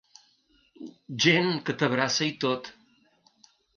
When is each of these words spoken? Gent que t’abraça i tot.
Gent 1.25 1.53
que 1.67 1.75
t’abraça 1.83 2.25
i 2.29 2.33
tot. 2.45 2.71